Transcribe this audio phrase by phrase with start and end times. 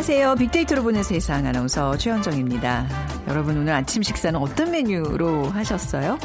[0.00, 0.36] 안녕하세요.
[0.36, 2.86] 빅데이터로 보는 세상 아나운서 최현정입니다.
[3.28, 6.18] 여러분 오늘 아침 식사는 어떤 메뉴로 하셨어요?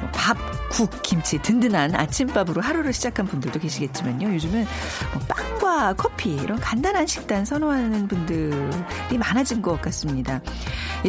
[0.00, 0.36] 뭐 밥,
[0.68, 4.34] 국, 김치 든든한 아침밥으로 하루를 시작한 분들도 계시겠지만요.
[4.34, 4.66] 요즘은
[5.12, 5.43] 뭐 빵
[5.74, 10.40] 과 커피 이런 간단한 식단 선호하는 분들이 많아진 것 같습니다.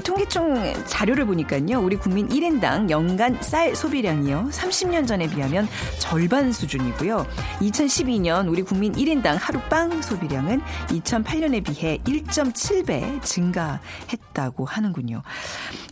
[0.03, 1.79] 통계청 자료를 보니까요.
[1.79, 4.49] 우리 국민 1인당 연간 쌀 소비량이요.
[4.51, 5.67] 30년 전에 비하면
[5.99, 7.27] 절반 수준이고요.
[7.61, 15.21] 2012년 우리 국민 1인당 하루 빵 소비량은 2008년에 비해 1.7배 증가했다고 하는군요.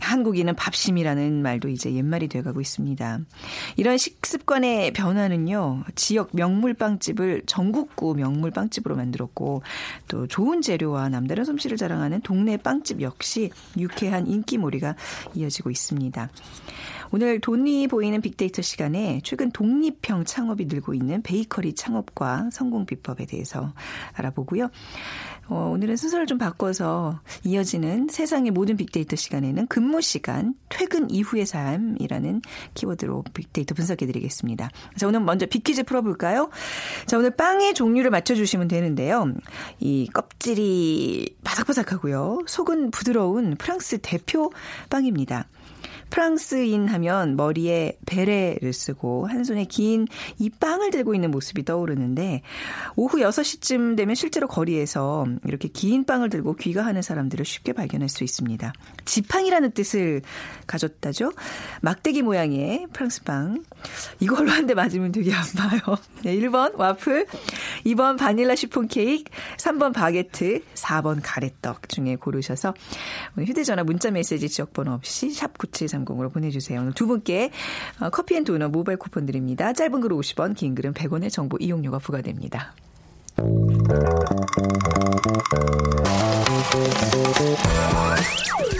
[0.00, 3.20] 한국인은 밥심이라는 말도 이제 옛말이 돼가고 있습니다.
[3.76, 9.62] 이런 식습관의 변화는요, 지역 명물빵집을 전국구 명물빵 집으로 만들었고,
[10.08, 14.96] 또 좋은 재료와 남다른 솜씨를 자랑하는 동네 빵집 역시 유쾌한 인기몰이가
[15.34, 16.28] 이어지고 있습니다.
[17.14, 23.72] 오늘 돈이 보이는 빅데이터 시간에 최근 독립형 창업이 늘고 있는 베이커리 창업과 성공 비법에 대해서
[24.14, 24.68] 알아보고요.
[25.46, 32.42] 어, 오늘은 순서를 좀 바꿔서 이어지는 세상의 모든 빅데이터 시간에는 근무 시간, 퇴근 이후의 삶이라는
[32.74, 34.70] 키워드로 빅데이터 분석해 드리겠습니다.
[34.96, 36.50] 자, 오늘 먼저 빅퀴즈 풀어볼까요?
[37.06, 39.32] 자, 오늘 빵의 종류를 맞춰주시면 되는데요.
[39.78, 42.40] 이 껍질이 바삭바삭하고요.
[42.48, 44.50] 속은 부드러운 프랑스 대표
[44.90, 45.46] 빵입니다.
[46.10, 50.06] 프랑스인 하면 머리에 베레를 쓰고 한 손에 긴
[50.38, 52.42] 이 빵을 들고 있는 모습이 떠오르는데
[52.96, 58.72] 오후 6시쯤 되면 실제로 거리에서 이렇게 긴 빵을 들고 귀가하는 사람들을 쉽게 발견할 수 있습니다.
[59.04, 60.22] 지팡이라는 뜻을
[60.66, 61.32] 가졌다죠.
[61.82, 63.62] 막대기 모양의 프랑스 빵.
[64.20, 65.80] 이걸로 한 대 맞으면 되게 아파요.
[66.24, 67.26] 네, 1번 와플,
[67.84, 72.72] 2번 바닐라 슈폰 케이크, 3번 바게트, 4번 가래떡 중에 고르셔서
[73.36, 75.58] 휴대전화 문자 메시지 지역번호 없이 샵
[75.94, 76.80] 9730으로 보내주세요.
[76.80, 77.50] 오늘 두 분께
[78.00, 79.72] 어, 커피 앤 도넛 모바일 쿠폰 드립니다.
[79.72, 82.74] 짧은 글은 50원, 긴 글은 100원의 정보 이용료가 부과됩니다.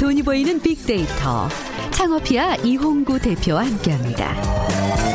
[0.00, 1.48] 돈이 보이는 빅데이터
[1.90, 5.13] 창업 이야기 이홍구 대표와 함께합니다.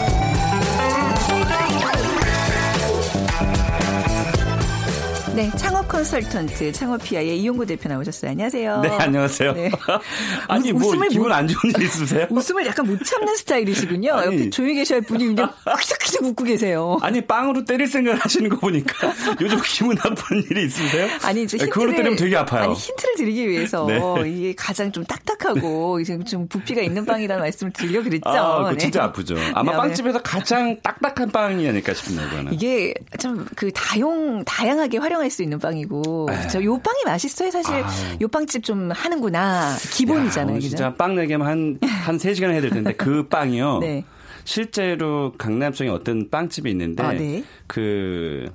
[5.40, 8.32] 네, 창업 컨설턴트 창업피아의 이용구 대표 나오셨어요.
[8.32, 8.82] 안녕하세요.
[8.82, 9.54] 네, 안녕하세요.
[9.54, 9.72] 네.
[10.50, 12.28] 아니, 뭐 기분 안 좋은 일 있으세요?
[12.30, 14.16] 웃음을 약간 못 참는 스타일이시군요.
[14.16, 16.98] 아니, 옆에 조용히 계셔야 분이 그냥 퀴득퀴득 웃고 계세요.
[17.02, 21.08] 아니, 빵으로 때릴 생각을 하시는 거 보니까 요즘 기분 나쁜 일이 있으세요?
[21.24, 22.64] 아니, 이제 힌트를, 그걸로 때리면 되게 아파요.
[22.64, 24.02] 아니, 힌트를 드리기 위해서 네.
[24.30, 28.28] 이게 가장 좀 딱딱하고 이제 좀 부피가 있는 빵이라는 말씀을 드리려 그랬죠.
[28.30, 28.78] 아, 네.
[28.78, 29.38] 진짜 아프죠.
[29.54, 32.52] 아마 네, 빵집에서 가장 딱딱한 빵이 아닐까 싶네요, 이거는.
[32.52, 37.51] 이게 참 그 다용 다양하게 활용할 수 있는 빵이고 저요 빵이 맛있어요.
[37.51, 37.84] 사실 아유.
[38.22, 40.56] 요 빵집 좀 하는구나 기본이잖아요.
[40.56, 41.47] 야, 진짜 빵 내기면
[41.81, 43.79] 한한 3 시간 해야 될 텐데 그 빵이요.
[43.79, 44.03] 네.
[44.44, 47.44] 실제로 강남성에 어떤 빵집이 있는데 아, 네.
[47.67, 48.51] 그,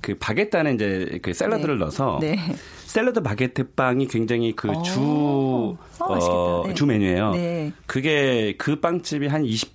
[0.00, 1.80] 그 바게트 안에 이제 그 샐러드를 네.
[1.80, 2.36] 넣어서 네.
[2.86, 7.32] 샐러드 바게트 빵이 굉장히 그주 어, 어, 주 메뉴예요.
[7.32, 7.72] 네.
[7.86, 9.74] 그게 그 빵집이 한 20.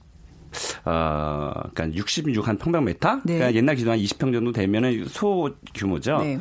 [0.86, 3.22] 어, 그러니까 66 한 평방미터?
[3.24, 3.36] 네.
[3.36, 6.20] 그러니까 옛날 기준 한 20평 정도 되면은 소 규모죠.
[6.20, 6.40] 네.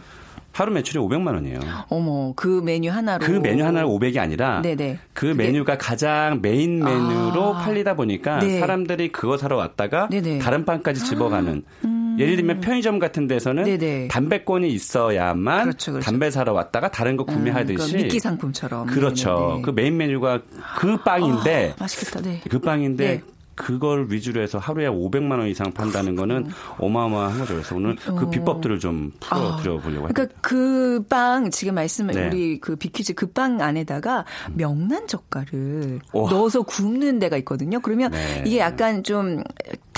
[0.53, 1.61] 하루 매출이 500만 원이에요.
[1.89, 3.25] 어머, 그 메뉴 하나로.
[3.25, 4.99] 그 메뉴 하나로 500이 아니라 네네.
[5.13, 7.59] 그 메뉴가 가장 메인 메뉴로 아.
[7.61, 8.59] 팔리다 보니까 네.
[8.59, 10.39] 사람들이 그거 사러 왔다가 네네.
[10.39, 11.87] 다른 빵까지 집어가는 아.
[11.87, 12.17] 음.
[12.19, 14.09] 예를 들면 편의점 같은 데서는 네네.
[14.09, 16.05] 담배권이 있어야만 그렇죠, 그렇죠.
[16.05, 19.51] 담배 사러 왔다가 다른 거 구매하듯이 음, 미끼 상품처럼 그렇죠.
[19.51, 19.63] 네네.
[19.63, 20.41] 그 메인 메뉴가
[20.79, 22.21] 그 빵인데 아, 맛있겠다.
[22.21, 22.41] 네.
[22.51, 23.23] 그 빵인데 네.
[23.59, 27.55] 그걸 위주로 해서 하루에 500만 원 이상 판다는 거는 어마어마한 거죠.
[27.55, 28.31] 그래서 오늘 그 어.
[28.31, 30.13] 비법들을 좀 풀어 드려 아, 보려고 합니다.
[30.15, 32.27] 그러니까 그 빵 지금 말씀 네.
[32.29, 34.25] 우리 그 빅퀴즈 그 빵 안에다가
[34.55, 36.29] 명란 젓갈을 오.
[36.31, 37.79] 넣어서 굽는 데가 있거든요.
[37.81, 38.43] 그러면 네.
[38.47, 39.43] 이게 약간 좀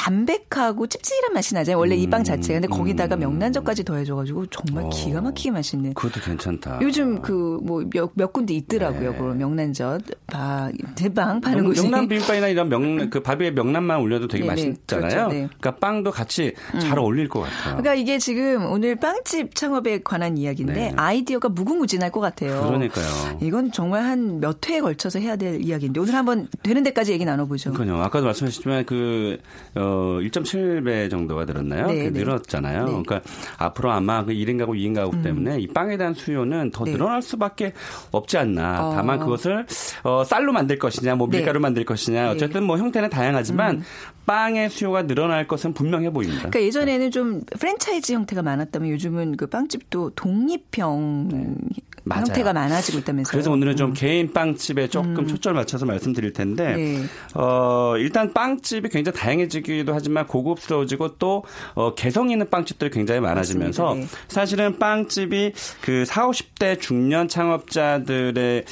[0.00, 1.78] 담백하고 찝찔한 맛이 나잖아요.
[1.78, 2.60] 원래 음, 이 빵 자체가.
[2.60, 3.20] 근데 거기다가 음.
[3.20, 5.92] 명란젓까지 더해줘가지고 정말 어, 기가 막히게 맛있는.
[5.94, 6.78] 그것도 괜찮다.
[6.82, 9.12] 요즘 그 뭐 몇 몇 군데 있더라고요.
[9.12, 9.18] 네.
[9.18, 11.82] 그 명란젓 바 대빵 파는 명, 곳이.
[11.82, 12.80] 명란 비빔빵이나 이런 명
[13.10, 15.08] 그 밥에 명란만 올려도 되게 네네, 맛있잖아요.
[15.10, 15.34] 그렇죠, 네.
[15.58, 16.80] 그러니까 빵도 같이 음.
[16.80, 17.76] 잘 어울릴 것 같아요.
[17.76, 20.92] 그러니까 이게 지금 오늘 빵집 창업에 관한 이야기인데 네.
[20.96, 22.62] 아이디어가 무궁무진할 것 같아요.
[22.66, 23.38] 그러니까요.
[23.42, 27.72] 이건 정말 한 몇 회에 걸쳐서 해야 될 이야기인데 오늘 한번 되는 데까지 얘기 나눠보죠.
[27.72, 29.38] 그렇요 아까도 말씀하셨지만 그
[29.74, 29.89] 어,
[30.20, 31.86] 1.7배 정도가 늘었나요?
[31.86, 32.10] 네, 네.
[32.10, 32.84] 늘었잖아요.
[32.84, 32.90] 네.
[32.90, 33.20] 그러니까
[33.58, 35.22] 앞으로 아마 그 1인 가구, 2인 가구 음.
[35.22, 36.92] 때문에 이 빵에 대한 수요는 더 네.
[36.92, 37.72] 늘어날 수밖에
[38.10, 38.88] 없지 않나.
[38.88, 38.94] 어.
[38.94, 39.66] 다만 그것을
[40.02, 41.38] 어, 쌀로 만들 것이냐, 뭐 네.
[41.38, 43.82] 밀가루 만들 것이냐, 어쨌든 뭐 형태는 다양하지만 음.
[44.26, 46.48] 빵의 수요가 늘어날 것은 분명해 보입니다.
[46.48, 51.56] 그러니까 예전에는 좀 프랜차이즈 형태가 많았다면 요즘은 그 빵집도 독립형
[52.04, 52.24] 맞아요.
[52.26, 53.30] 형태가 많아지고 있다면서요.
[53.30, 53.94] 그래서 오늘은 좀 음.
[53.94, 55.26] 개인 빵집에 조금 음.
[55.26, 57.02] 초점을 맞춰서 말씀드릴 텐데 네.
[57.34, 61.44] 어, 일단 빵집이 굉장히 다양해지기도 하지만 고급스러워지고 또
[61.74, 64.06] 어, 개성 있는 빵집들이 굉장히 많아지면서 네.
[64.28, 68.64] 사실은 빵집이 그 4, 50대 중년 창업자들의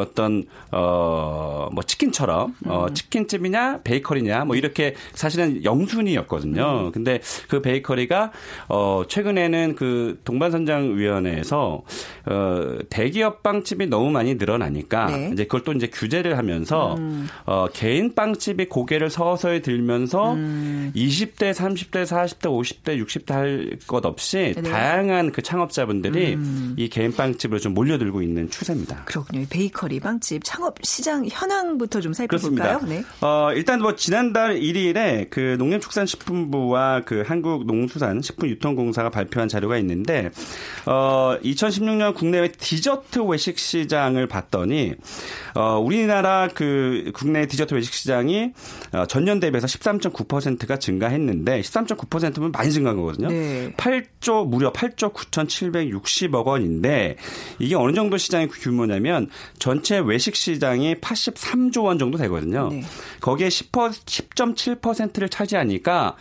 [0.00, 2.94] 어떤 어, 뭐 치킨처럼 어, 음.
[2.94, 6.86] 치킨집이냐 베이커리냐 뭐 이렇게 사실은 영순이었거든요.
[6.86, 6.92] 음.
[6.92, 8.32] 근데 그 베이커리가
[8.68, 11.82] 어, 최근에는 그 동반선장위원회에서
[12.26, 15.30] 어, 대기업 빵집이 너무 많이 늘어나니까 네.
[15.32, 17.28] 이제 그걸 또 이제 규제를 하면서 음.
[17.44, 20.92] 어, 개인 빵집이 고개를 서서히 들면서 음.
[20.94, 24.62] 20대, 30대, 40대, 50대, 60대 할 것 없이 네.
[24.62, 26.74] 다양한 그 창업자분들이 음.
[26.76, 29.04] 이 개인 빵집으로 좀 몰려들고 있는 추세입니다.
[29.04, 29.44] 그렇군요.
[29.48, 32.78] 베이커리 빵집 창업 시장 현황부터 좀 살펴볼까요?
[32.78, 32.86] 그렇습니다.
[32.86, 33.26] 네.
[33.26, 40.30] 어, 일단 뭐 지난달 1일에 그 농림축산식품부와 그 한국농수산식품유통공사가 발표한 자료가 있는데
[40.86, 44.94] 어, 2016년 국내외 디저트 외식 시장을 봤더니
[45.54, 48.54] 어, 우리나라 그 국내 디저트 외식 시장이
[48.92, 53.28] 어, 전년 대비해서 13.9%가 증가했는데 13.9%면 많이 증가한 거거든요.
[53.28, 53.72] 네.
[53.76, 57.14] 8조 무려 8조 9,760억 원인데
[57.60, 59.30] 이게 어느 정도 시장의 규모냐면
[59.60, 62.70] 전체 외식 시장이 83조 원 정도 되거든요.
[62.70, 62.82] 네.
[63.20, 66.16] 거기에 10, 10.7%를 차지하니까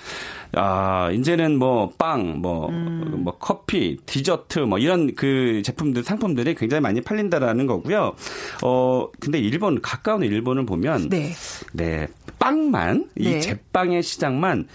[0.53, 3.23] 아, 이제는 뭐 빵, 뭐, 음.
[3.23, 8.15] 뭐 커피, 디저트 뭐 이런 그 제품들 상품들이 굉장히 많이 팔린다라는 거고요.
[8.63, 11.31] 어, 근데 일본 가까운 일본을 보면 네,
[11.73, 12.07] 네
[12.39, 13.37] 빵만 네.
[13.37, 14.67] 이 제빵의 시장만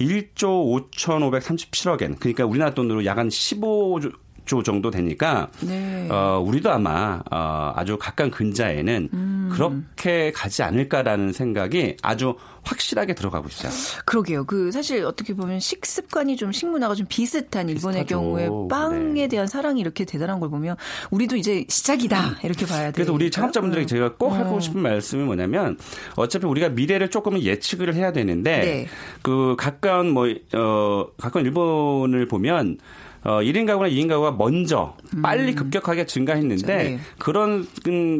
[0.00, 2.16] 1조 5,537억 엔.
[2.16, 4.12] 그러니까 우리나라 돈으로 약 한 15조
[4.44, 6.08] 조 정도 되니까 네.
[6.10, 9.50] 어, 우리도 아마 어, 아주 가까운 근자에는 음.
[9.52, 13.72] 그렇게 가지 않을까라는 생각이 아주 확실하게 들어가고 있어요.
[14.04, 14.44] 그러게요.
[14.44, 18.22] 그 사실 어떻게 보면 식습관이 좀 식문화가 좀 비슷한 일본의 비슷하죠.
[18.22, 19.28] 경우에 빵에 네.
[19.28, 20.76] 대한 사랑이 이렇게 대단한 걸 보면
[21.10, 22.92] 우리도 이제 시작이다 이렇게 봐야 돼요.
[22.94, 24.60] 그래서 우리 창업자분들에게 제가 꼭 하고 어.
[24.60, 25.78] 싶은 말씀이 뭐냐면
[26.16, 28.86] 어차피 우리가 미래를 조금은 예측을 해야 되는데 네.
[29.22, 32.78] 그 가까운 뭐 어, 가까운 일본을 보면
[33.24, 35.54] 어, 1인 가구나 2인 가구가 먼저 빨리 음.
[35.54, 36.98] 급격하게 증가했는데 네.
[37.18, 37.66] 그런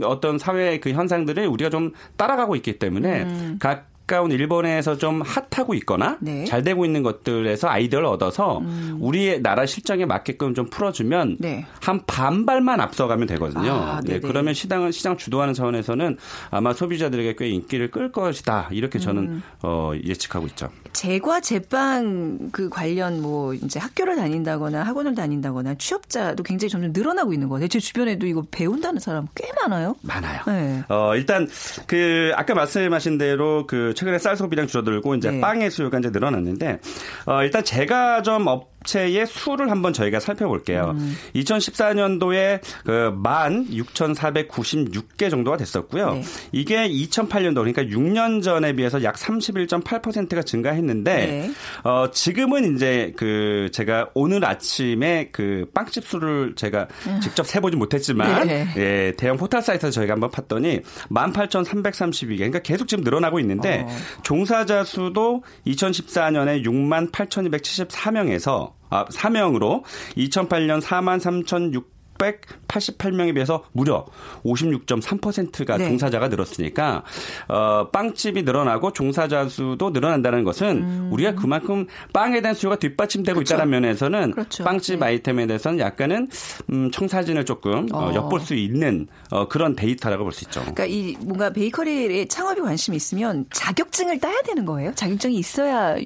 [0.02, 3.56] 어떤 사회 그 현상들을 우리가 좀 따라가고 있기 때문에 음.
[3.60, 6.44] 각 가까운 일본에서 좀 핫하고 있거나 네.
[6.44, 8.98] 잘 되고 있는 것들에서 아이디어를 얻어서 음.
[9.00, 11.66] 우리의 나라 실정에 맞게끔 좀 풀어주면 네.
[11.80, 13.72] 한 반발만 앞서가면 되거든요.
[13.72, 16.18] 아, 네, 그러면 시장은 시장 주도하는 차원에서는
[16.50, 19.42] 아마 소비자들에게 꽤 인기를 끌 것이다 이렇게 저는 음.
[19.62, 20.68] 어, 예측하고 있죠.
[20.92, 27.48] 제과 제빵 그 관련 뭐 이제 학교를 다닌다거나 학원을 다닌다거나 취업자도 굉장히 점점 늘어나고 있는
[27.48, 27.68] 거예요.
[27.68, 29.96] 제 주변에도 이거 배운다는 사람 꽤 많아요.
[30.02, 30.42] 많아요.
[30.46, 30.84] 네.
[30.88, 31.48] 어, 일단
[31.86, 35.40] 그 아까 말씀하신 대로 그 최근에 쌀 소비량 줄어들고 이제 네.
[35.40, 36.80] 빵의 수요가 이제 늘어났는데
[37.26, 40.94] 어, 일단 제과점 업 업체의 수를 한번 저희가 살펴볼게요.
[40.96, 41.16] 음.
[41.34, 46.14] 2014년도에 그 16,496개 정도가 됐었고요.
[46.14, 46.22] 네.
[46.52, 51.50] 이게 2008년도 그러니까 6년 전에 비해서 약 31.8%가 증가했는데 네.
[51.82, 57.20] 어, 지금은 이제 그 제가 오늘 아침에 그 빵집 수를 제가 음.
[57.20, 58.68] 직접 세보지 못했지만 네.
[58.76, 60.80] 예, 대형 포털 사이트에서 저희가 한번 봤더니
[61.10, 63.96] 18,332개 그러니까 계속 지금 늘어나고 있는데 어.
[64.22, 69.82] 종사자 수도 2014년에 6만 8,274명에서 아, 4명으로
[70.16, 74.06] 2008년 4만 3,600 688명에 비해서 무려
[74.44, 75.88] 56.3%가 네.
[75.88, 77.02] 종사자가 늘었으니까
[77.48, 81.08] 어, 빵집이 늘어나고 종사자 수도 늘어난다는 것은 음.
[81.12, 83.54] 우리가 그만큼 빵에 대한 수요가 뒷받침되고 그렇죠.
[83.54, 84.64] 있다는 면에서는 그렇죠.
[84.64, 85.06] 빵집 네.
[85.06, 86.28] 아이템에 대해서는 약간은
[86.70, 88.04] 음, 청사진을 조금 어.
[88.10, 90.60] 어, 엿볼 수 있는 어, 그런 데이터라고 볼 수 있죠.
[90.60, 94.92] 그러니까 이 뭔가 베이커리에 창업에 관심이 있으면 자격증을 따야 되는 거예요?
[94.94, 95.96] 자격증이 있어야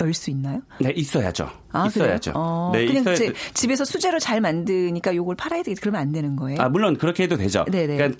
[0.00, 0.60] 열 수 있나요?
[0.80, 1.48] 네, 있어야죠.
[1.72, 2.32] 아, 있어야죠.
[2.34, 6.36] 어, 네, 그냥 있어야 제, 집에서 수제로 잘 만드니까 요걸 팔아야 되겠 그러면 안 되는
[6.36, 6.60] 거예요?
[6.60, 7.64] 아, 물론 그렇게 해도 되죠.
[7.70, 7.96] 네네.
[7.96, 8.18] 그러니까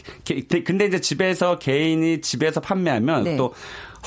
[0.64, 3.37] 근데 이제 집에서 개인이 집에서 판매하면 네.
[3.37, 3.52] 또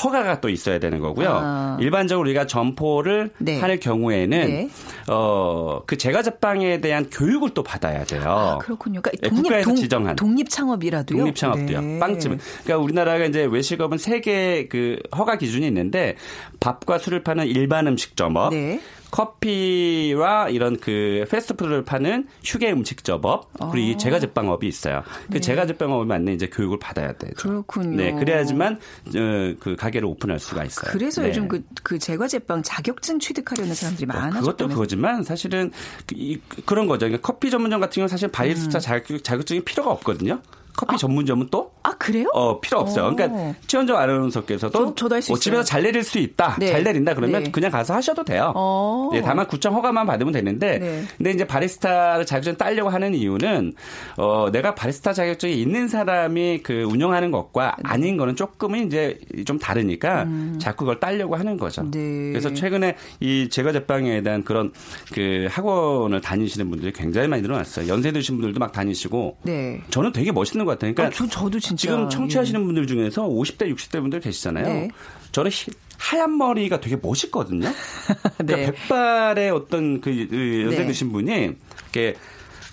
[0.04, 1.30] 허가가 또 있어야 되는 거고요.
[1.32, 1.78] 아.
[1.80, 3.62] 일반적으로 우리가 점포를 네.
[3.62, 4.70] 할 경우에는 네.
[5.08, 8.24] 어그 제과 제빵에 대한 교육을 또 받아야 돼요.
[8.26, 9.02] 아, 그렇군요.
[9.02, 11.18] 그러니까 네, 독립, 국가에서 동, 지정한 독립 창업이라도요.
[11.18, 11.82] 독립 창업도요.
[11.82, 12.00] 네.
[12.00, 16.16] 빵집은 그러니까 우리나라가 이제 외식업은 세 개 그 허가 기준이 있는데
[16.60, 18.82] 밥과 술을 파는 일반 음식점업, 네.
[19.12, 23.98] 커피와 이런 그 패스트푸드를 파는 휴게 음식점업 그리고 아.
[23.98, 25.04] 제과 제빵업이 있어요.
[25.28, 25.40] 그 네.
[25.40, 27.36] 제과 제빵업에 맞는 이제 교육을 받아야 되죠.
[27.36, 27.98] 그렇군요.
[27.98, 30.92] 네, 그래야지만 어, 그 가게를 오픈할 수가 있어요.
[30.92, 31.30] 그래서 네.
[31.30, 35.72] 요즘 그, 그 제과 제빵 자격증 취득하려는 사람들이 뭐 많아졌 그것도 그거지만 사실은
[36.06, 37.06] 그, 이, 그런 거죠.
[37.06, 38.82] 그러니까 커피 전문점 같은 경우 는 사실 바리스타 음.
[38.82, 40.42] 자격, 자격증이 필요가 없거든요.
[40.76, 41.72] 커피 아, 전문점은 또?
[41.84, 42.28] 아, 그래요?
[42.34, 43.08] 어, 필요 없어요.
[43.08, 43.16] 오.
[43.16, 46.58] 그러니까 최원정 아나운서께서도 저, 도 어, 집에서 잘 내릴 수 있다.
[46.60, 46.68] 네.
[46.68, 47.52] 잘 내린다 그러면 네.
[47.52, 48.52] 그냥 가서 하셔도 돼요.
[48.56, 49.10] 어.
[49.14, 51.04] 예, 다만 구청 허가만 받으면 되는데 네.
[51.18, 53.74] 근데 이제 바리스타를 자격증 따려고 하는 이유는
[54.18, 57.84] 어, 내가 바리스타 자격증이 있는 사람이 그 운영하는 것과 네.
[57.84, 60.58] 아닌 거는 조금은 이제 좀 다르니까 음.
[60.60, 61.84] 자꾸 그걸 따려고 하는 거죠.
[61.90, 62.30] 네.
[62.30, 64.72] 그래서 최근에 이 제과 제빵에 대한 그런
[65.14, 67.88] 그 학원을 다니시는 분들이 굉장히 많이 늘어났어요.
[67.88, 69.82] 연세 드신 분들도 막 다니시고 네.
[69.90, 70.94] 저는 되게 멋있는 것 같아요.
[70.94, 72.66] 그러니까 아, 저, 저도 진짜 지금 청취하시는 예.
[72.66, 74.66] 분들 중에서 50대, 60대 분들 계시잖아요.
[74.66, 74.90] 네.
[75.32, 75.52] 저는
[75.98, 77.70] 하얀 머리가 되게 멋있거든요.
[78.38, 78.66] 그러니까 네.
[78.66, 80.88] 백발의 어떤 그, 그 연세 네.
[80.88, 82.16] 드신 분이 이렇게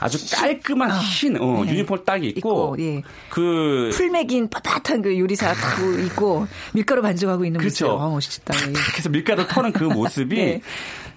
[0.03, 1.73] 아주 깔끔한 아, 흰 어, 네.
[1.73, 3.03] 유니폼 딱 입고, 입고 예.
[3.31, 7.87] 그 풀맥인 빳빳한 그 요리사 딱 입고 밀가루 반죽하고 있는 그렇죠.
[7.87, 8.01] 모습.
[8.01, 8.55] 아, 멋있다.
[8.69, 8.73] 예.
[8.93, 10.61] 그래서 밀가루 터는 그 모습이 네.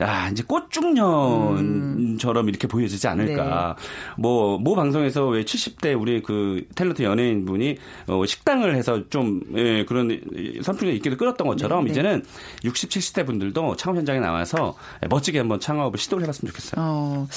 [0.01, 2.50] 야, 이제 꽃중년처럼 음.
[2.50, 3.75] 이렇게 보여지지 않을까.
[3.77, 4.22] 네.
[4.22, 7.77] 뭐, 모 방송에서 왜 70대 우리 그 탤런트 연예인 분이
[8.08, 10.22] 어, 식당을 해서 좀, 예, 그런
[10.62, 11.92] 선풍기 있기도 끌었던 것처럼 네, 네.
[11.92, 12.25] 이제는
[12.65, 14.75] 60, 70대 분들도 창업 현장에 나와서
[15.10, 16.75] 멋지게 한번 창업을 시도를 해봤으면 좋겠어요.
[16.77, 17.27] 어,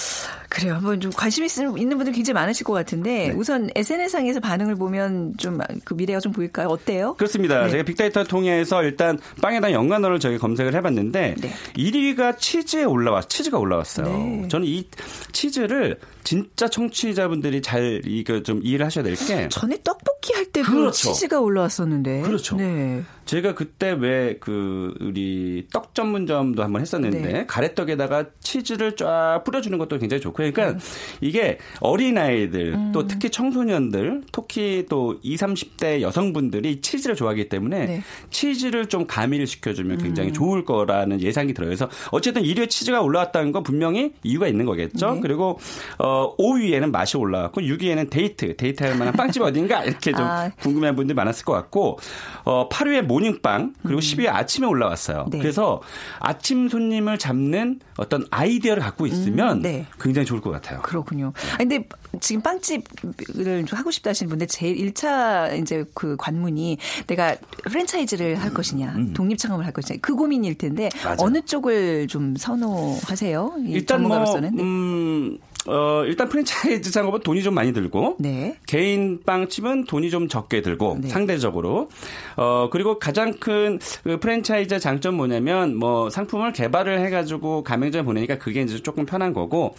[0.49, 0.75] 그래요.
[0.75, 3.35] 한번 좀 관심 있는 분들 굉장히 많으실 것 같은데 네.
[3.35, 6.68] 우선 SNS상에서 반응을 보면 좀 그 미래가 좀 보일까요?
[6.68, 7.14] 어때요?
[7.14, 7.64] 그렇습니다.
[7.64, 7.71] 네.
[7.71, 11.37] 제가 빅데이터 통해서 일단 빵에 대한 연관어를 저희 검색을 해봤는데
[11.76, 14.07] 1위가 치즈에 올라왔 치즈가 올라왔어요.
[14.07, 14.49] 네.
[14.49, 14.87] 저는 이
[15.33, 15.99] 치즈를
[16.29, 21.13] 진짜 청취자분들이 잘 이거 좀 이해를 하셔야 될 게 전에 떡볶이 할때그 그렇죠.
[21.13, 22.57] 치즈가 올라왔었는데 그렇죠.
[22.57, 23.03] 네.
[23.25, 27.47] 제가 그때 왜 그 우리 떡 전문점도 한번 했었는데 네.
[27.47, 30.79] 가래떡에다가 치즈를 쫙 뿌려주는 것도 굉장히 좋고 그러니까 네.
[31.21, 32.93] 이게 어린 아이들 음.
[32.93, 38.03] 또 특히 청소년들 특히 또 20, 30대 여성분들이 치즈를 좋아하기 때문에 네.
[38.31, 40.35] 치즈를 좀 가미를 시켜주면 굉장히 음.
[40.35, 41.69] 좋을 거라는 예상이 들어요.
[41.69, 45.15] 그래서 어쨌든 1위에 치즈가 올라왔다는 건 분명히 이유가 있는 거겠죠.
[45.15, 45.21] 네.
[45.21, 45.59] 그리고
[45.99, 50.51] 어 5위에는 맛이 올라왔고 6위에는 데이트 데이트할 만한 빵집 어딘가 이렇게 좀 아.
[50.61, 51.99] 궁금해한 분들이 많았을 것 같고
[52.45, 54.35] 어 8위에 모닝빵 그리고 10위 음.
[54.35, 55.27] 아침에 올라왔어요.
[55.31, 55.39] 네.
[55.39, 55.81] 그래서
[56.19, 59.87] 아침 손님을 잡는 어떤 아이디어를 갖고 있으면 음, 네.
[60.01, 60.81] 굉장히 좋을 것 같아요.
[60.83, 61.33] 그렇군요.
[61.55, 61.87] 아 근데
[62.21, 68.95] 지금 빵집을 하고 싶다 하시는 분들 제일 1차 이제 그 관문이 내가 프랜차이즈를 할 것이냐,
[68.97, 69.13] 음.
[69.13, 71.25] 독립 창업을 할 것이냐 그 고민일 텐데 맞아.
[71.25, 73.55] 어느 쪽을 좀 선호하세요?
[73.67, 74.19] 일단 뭐
[74.59, 78.57] 음, 어, 일단 프랜차이즈 창업은 돈이 좀 많이 들고 네.
[78.67, 81.09] 개인 빵집은 돈이 좀 적게 들고 네.
[81.09, 81.88] 상대적으로
[82.37, 88.62] 어, 그리고 가장 큰그 프랜차이즈 장점 뭐냐면 뭐 상품을 개발을 해 가지고 가맹점에 보내니까 그게
[88.62, 89.75] 이제 조금 편한 거고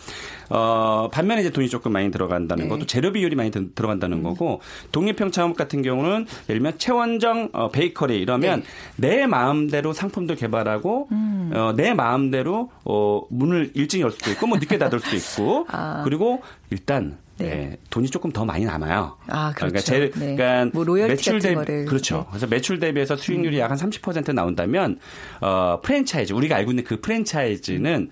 [0.50, 2.69] 어, 반면에 이제 돈이 조금 많이 들어간다는 네.
[2.69, 4.24] 것도 재료 비율이 많이 들어간다는 음.
[4.24, 8.63] 거고 독립형 창업 같은 경우는 예를 들면 최원정 어, 베이커리 이러면
[8.98, 9.09] 네.
[9.09, 11.51] 내 마음대로 상품도 개발하고 음.
[11.53, 16.03] 어, 내 마음대로 어, 문을 일찍 열 수도 있고 뭐 늦게 닫을 수도 있고 아.
[16.03, 17.45] 그리고 일단 네.
[17.45, 17.77] 네.
[17.89, 19.17] 돈이 조금 더 많이 남아요.
[19.27, 19.59] 아, 그렇죠.
[19.59, 20.36] 그러니까, 제, 네.
[20.36, 22.17] 그러니까 뭐 매출 대비 그렇죠.
[22.17, 22.25] 네.
[22.29, 23.62] 그래서 매출 대비해서 수익률이 음.
[23.62, 25.00] 약한 30% 나온다면
[25.39, 28.09] 어 프랜차이즈 우리가 알고 있는 그 프랜차이즈는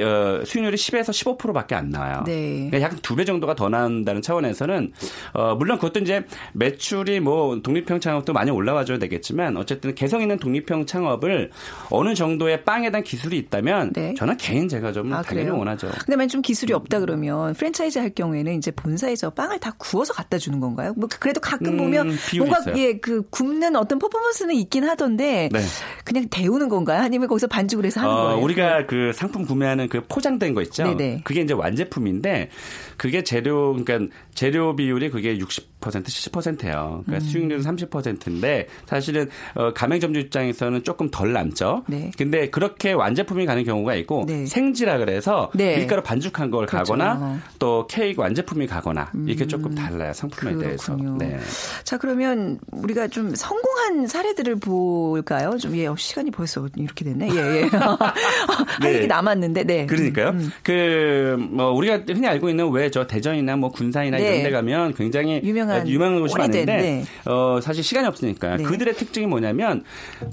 [0.00, 2.22] 어, 수익률이 10에서 15%밖에 안 나와요.
[2.26, 2.68] 네.
[2.70, 4.92] 그러니까 약 두 배 정도가 더 나온다는 차원에서는
[5.34, 6.24] 어, 물론 그것도 이제
[6.54, 11.50] 매출이 뭐 독립형 창업도 많이 올라와줘야 되겠지만 어쨌든 개성 있는 독립형 창업을
[11.90, 14.14] 어느 정도의 빵에 대한 기술이 있다면 네.
[14.14, 15.58] 저는 개인 제가 좀 아, 당연히 그래요?
[15.58, 15.88] 원하죠.
[16.04, 20.38] 근데 만약 좀 기술이 없다 그러면 프랜차이즈 할 경우에는 이제 본사에서 빵을 다 구워서 갖다
[20.38, 20.94] 주는 건가요?
[20.96, 25.60] 뭐 그래도 가끔 음, 보면 뭔가 예, 그 굽는 어떤 퍼포먼스는 있긴 하던데 네.
[26.04, 27.02] 그냥 데우는 건가요?
[27.02, 28.40] 아니면 거기서 반죽을 해서 하는 어, 거예요?
[28.44, 30.84] 우리가 그 상품 구매 하는 그 포장된 거 있죠.
[30.84, 31.22] 네네.
[31.24, 32.50] 그게 이제 완제품인데
[33.02, 37.02] 그게 재료 그러니까 재료 비율이 그게 60% 70%예요.
[37.04, 37.20] 그러니까 음.
[37.20, 41.82] 수익률은 30%인데 사실은 어, 가맹점주 입장에서는 조금 덜 남죠.
[41.88, 42.12] 네.
[42.16, 44.46] 근데 그렇게 완제품이 가는 경우가 있고 네.
[44.46, 45.78] 생지라 그래서 네.
[45.78, 46.92] 밀가루 반죽한 걸 그렇죠.
[46.92, 49.74] 가거나 또 케이크 완제품이 가거나 이게 렇 조금 음.
[49.74, 50.12] 달라요.
[50.12, 50.64] 상품에 그렇군요.
[50.64, 50.96] 대해서.
[51.18, 51.40] 네.
[51.82, 55.56] 자 그러면 우리가 좀 성공한 사례들을 볼까요?
[55.58, 57.30] 좀 예, 어, 시간이 벌써 이렇게 됐네.
[57.32, 57.62] 예, 예.
[58.78, 59.64] 할 얘기 남았는데.
[59.64, 59.86] 네.
[59.86, 60.28] 그러니까요.
[60.28, 60.52] 음.
[60.68, 61.46] 음.
[61.48, 64.24] 그뭐 우리가 흔히 알고 있는 왜저 대전이나 뭐 군산이나 네.
[64.24, 67.04] 이런 데 가면 굉장히 유명한 유명한 곳이 오래된, 많은데 네.
[67.30, 68.62] 어 사실 시간이 없으니까 네.
[68.62, 69.82] 그들의 특징이 뭐냐면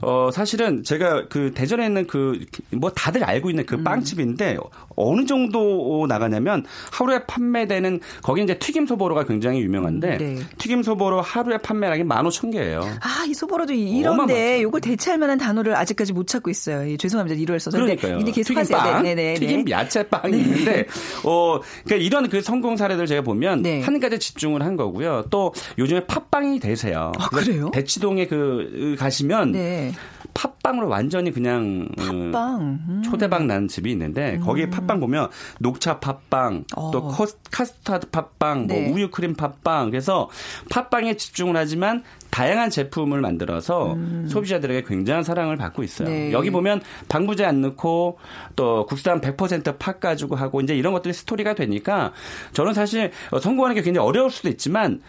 [0.01, 2.39] 어 사실은 제가 그 대전에 있는 그
[2.71, 3.83] 뭐 다들 알고 있는 그 음.
[3.83, 4.57] 빵집인데
[4.95, 10.39] 어느 정도 나가냐면 하루에 판매되는 거기 이제 튀김 소보로가 굉장히 유명한데 음, 네.
[10.57, 12.81] 튀김 소보로 하루에 판매량이 15,000개예요.
[13.01, 16.89] 아, 이 소보로도 이런데 요걸 대체할 만한 단어를 아직까지 못 찾고 있어요.
[16.89, 17.39] 예, 죄송합니다.
[17.39, 17.77] 이를 써서.
[17.77, 18.17] 그러니까요.
[18.19, 19.03] 이제 계속 튀김빵.
[19.03, 20.37] 네, 네, 네, 튀김 야채빵이 네.
[20.37, 20.85] 있는데
[21.23, 23.81] 어 그러니까 이런 그 성공 사례들 제가 보면 네.
[23.81, 25.25] 한 가지 집중을 한 거고요.
[25.29, 27.11] 또 요즘에 팥빵이 되세요.
[27.17, 27.69] 아, 그래요?
[27.71, 29.91] 대치동에 그 가시면 네.
[30.33, 33.01] 팥빵으로 완전히 그냥 음, 팥빵 음.
[33.03, 34.41] 초대박 나는 집이 있는데 음.
[34.41, 35.29] 거기에 팥빵 보면
[35.59, 36.91] 녹차 팥빵 어.
[36.91, 37.11] 또
[37.51, 38.87] 카스타드 팥빵 뭐 네.
[38.87, 40.29] 뭐 우유 크림 팥빵 그래서
[40.69, 42.03] 팥빵에 집중을 하지만
[42.39, 44.25] 다양한 제품을 만들어서 음.
[44.29, 46.07] 소비자들에게 굉장한 사랑을 받고 있어요.
[46.07, 46.31] 네.
[46.31, 46.79] 여기 보면
[47.09, 48.17] 방부제 안 넣고
[48.55, 52.13] 또 국산 100%팥 가지고 하고 이제 이런 것들이 스토리가 되니까
[52.53, 55.01] 저는 사실 성공하는 게 굉장히 어려울 수도 있지만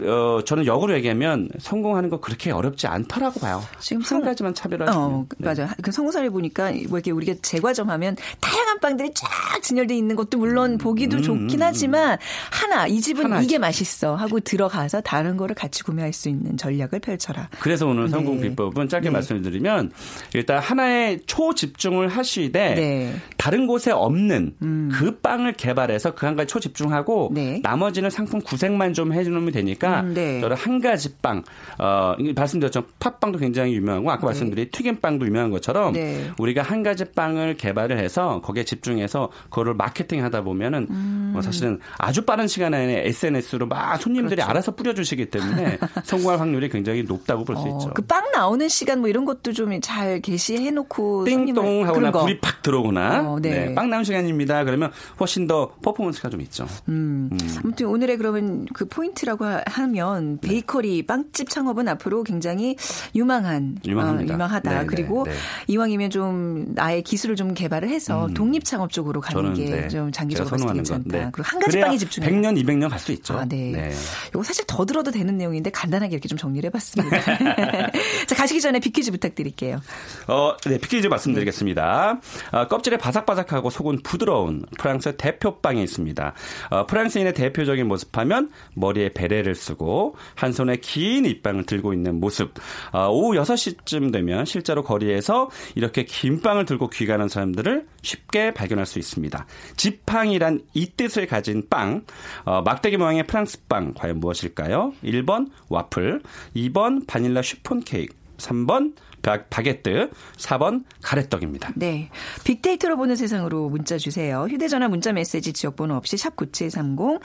[0.00, 3.62] 어, 저는 역으로 얘기하면 성공하는 거 그렇게 어렵지 않더라고 봐요.
[3.78, 5.02] 지금 한 가지만 차별화하면.
[5.02, 5.46] 어, 네.
[5.46, 5.72] 맞아.
[5.82, 9.28] 그 성공사를 보니까 뭐 이렇게 우리가 재과점하면 다양한 빵들이 쫙
[9.62, 12.18] 진열돼 있는 것도 물론 음, 보기도 음, 좋긴 음, 하지만
[12.50, 13.40] 하나 이 집은 하나.
[13.40, 17.48] 이게 맛있어 하고 들어가서 다른 거를 같이 구매할 수 있는 전략을 펼쳐라.
[17.60, 18.48] 그래서 오늘 성공 네.
[18.48, 19.12] 비법은 짧게 네.
[19.12, 19.92] 말씀을 드리면
[20.34, 23.14] 일단 하나에 초집중을 하시되 네.
[23.36, 24.90] 다른 곳에 없는 음.
[24.92, 27.60] 그 빵을 개발해서 그 한 가지 초집중하고 네.
[27.62, 30.40] 나머지는 상품 구색만 좀 해주면 되니까 음, 네.
[30.40, 31.42] 저는 한 가지 빵,
[31.78, 32.84] 어, 말씀드렸죠.
[33.00, 34.26] 팥빵도 굉장히 유명하고 아까 네.
[34.26, 36.30] 말씀드린 튀김빵도 유명한 것처럼 네.
[36.38, 41.30] 우리가 한 가지 빵을 개발을 해서 거기에 집중해서 그거를 마케팅 하다 보면은 음.
[41.32, 44.50] 뭐 사실은 아주 빠른 시간 안에 SNS로 막 손님들이 그렇죠.
[44.50, 47.92] 알아서 뿌려주시기 때문에 성공할 확률이 굉장히 높다고 볼수 어, 있죠.
[47.94, 52.62] 그 빵 나오는 시간 뭐 이런 것도 좀 잘 게시해 놓고 띵동 하거나 불이 팍
[52.62, 53.68] 들어오거나 어, 네.
[53.68, 53.74] 네.
[53.74, 54.64] 빵 나온 시간입니다.
[54.64, 56.66] 그러면 훨씬 더 퍼포먼스가 좀 있죠.
[56.88, 57.30] 음.
[57.32, 57.38] 음.
[57.64, 60.48] 아무튼 오늘의 그러면 그 포인트라고 하 하면 네.
[60.48, 62.76] 베이커리 빵집 창업은 앞으로 굉장히
[63.14, 64.70] 유망한 어, 유망하다.
[64.70, 65.32] 네, 네, 그리고 네,
[65.68, 68.34] 이왕이면 좀 나의 기술을 좀 개발을 해서 음.
[68.34, 70.10] 독립 창업 쪽으로 가는 게 좀 네.
[70.12, 71.18] 장기적으로 봤을 때 괜찮다.
[71.18, 71.28] 네.
[71.32, 72.28] 그리고 한 가지 빵에 집중해.
[72.28, 73.36] 100년, 200년 갈 수 있죠.
[73.36, 73.72] 아, 네.
[73.72, 73.92] 네.
[74.28, 77.20] 이거 사실 더 들어도 되는 내용인데 간단하게 이렇게 좀 정리를 해봤습니다.
[78.26, 79.80] 자 가시기 전에 빅퀴즈 부탁드릴게요.
[80.28, 82.20] 어, 네 빅퀴즈 말씀드리겠습니다.
[82.52, 86.32] 어, 껍질은 바삭바삭하고 속은 부드러운 프랑스 대표 빵이 있습니다.
[86.70, 92.52] 어, 프랑스인의 대표적인 모습하면 머리에 베레를 쓰고 한 손에 긴 이 빵을 들고 있는 모습.
[92.92, 98.98] 어, 오후 6시쯤 되면 실제로 거리에서 이렇게 긴 빵을 들고 귀가하는 사람들을 쉽게 발견할 수
[98.98, 99.46] 있습니다.
[99.76, 102.04] 지팡이란 이 뜻을 가진 빵.
[102.44, 104.92] 어, 막대기 모양의 프랑스 빵 과연 무엇일까요?
[105.04, 106.22] 1번 와플,
[106.56, 111.72] 2번 바닐라 슈폰 케이크, 3번 바 게트, 4번 가래떡입니다.
[111.76, 112.10] 네.
[112.44, 114.46] 빅데이터로 보는 세상으로 문자 주세요.
[114.50, 117.20] 휴대전화 문자 메시지 지역번호 없이 샵 9730,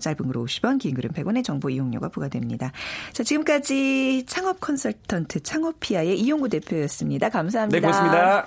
[0.00, 2.72] 짧은 글 50원, 긴 글은 100원의 정보 이용료가 부과됩니다.
[3.12, 7.28] 자, 지금까지 창업 컨설턴트 창업피아의 이용구 대표였습니다.
[7.28, 7.78] 감사합니다.
[7.78, 8.46] 네, 고맙습니다.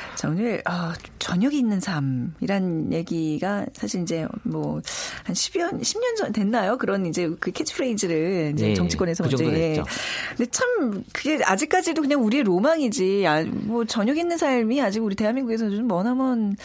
[0.15, 4.81] 자, 오늘, 어, 저녁이 있는 삶이란 얘기가 사실 이제 뭐,
[5.23, 6.77] 한 10년, 10년 전 됐나요?
[6.77, 9.45] 그런 이제 그 캐치프레이즈를 이제 네, 정치권에서 그 먼저.
[9.45, 9.83] 예.
[10.35, 13.25] 근데 참, 그게 아직까지도 그냥 우리의 로망이지.
[13.27, 16.55] 아, 뭐, 저녁 있는 삶이 아직 우리 대한민국에서는 좀 머나먼